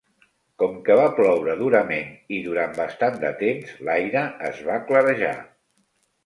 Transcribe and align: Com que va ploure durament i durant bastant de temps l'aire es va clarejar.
Com 0.61 0.77
que 0.85 0.93
va 0.99 1.03
ploure 1.17 1.53
durament 1.59 2.09
i 2.37 2.39
durant 2.47 2.73
bastant 2.79 3.21
de 3.25 3.31
temps 3.43 3.77
l'aire 3.91 4.25
es 4.49 4.63
va 4.71 4.81
clarejar. 4.89 5.37